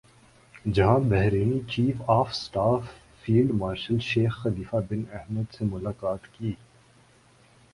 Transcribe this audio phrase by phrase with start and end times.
[0.65, 2.85] جہاں Bahraini chief of staff
[3.21, 6.53] field marshal Sheikh Khalifa bin Ahmed سے ملاقات کی